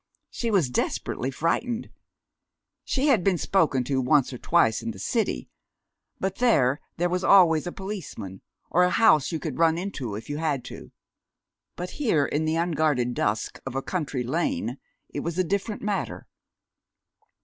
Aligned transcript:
She 0.31 0.49
was 0.49 0.71
desperately 0.71 1.29
frightened. 1.29 1.91
She 2.83 3.09
had 3.09 3.23
been 3.23 3.37
spoken 3.37 3.83
to 3.83 4.01
once 4.01 4.33
or 4.33 4.39
twice 4.39 4.81
in 4.81 4.89
the 4.89 4.97
city, 4.97 5.47
but 6.19 6.37
there 6.37 6.81
there 6.97 7.07
was 7.07 7.23
always 7.23 7.67
a 7.67 7.71
policeman, 7.71 8.41
or 8.71 8.81
a 8.81 8.89
house 8.89 9.31
you 9.31 9.37
could 9.39 9.59
run 9.59 9.77
into 9.77 10.15
if 10.15 10.27
you 10.27 10.37
had 10.39 10.63
to. 10.65 10.91
But 11.75 11.91
here, 12.01 12.25
in 12.25 12.45
the 12.45 12.55
unguarded 12.55 13.13
dusk 13.13 13.59
of 13.63 13.75
a 13.75 13.83
country 13.83 14.23
lane, 14.23 14.79
it 15.07 15.19
was 15.19 15.37
a 15.37 15.43
different 15.43 15.83
matter. 15.83 16.25